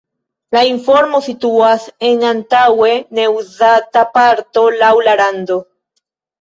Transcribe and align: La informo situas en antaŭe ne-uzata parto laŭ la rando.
La 0.55 0.61
informo 0.69 1.19
situas 1.25 1.85
en 2.09 2.25
antaŭe 2.31 2.91
ne-uzata 3.21 4.07
parto 4.19 4.67
laŭ 4.81 4.93
la 5.11 5.19
rando. 5.25 5.63